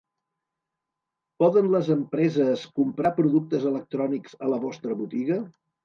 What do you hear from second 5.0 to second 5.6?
botiga?